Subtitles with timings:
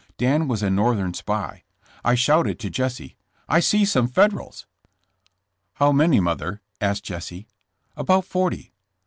[0.17, 1.61] Dan was a North ern spy.
[2.03, 4.65] I shouted to Jesse:*' 'I see some Federals'"
[5.75, 7.45] 'How many, mother?' asked Jesse."
[7.95, 8.73] 'About forty.'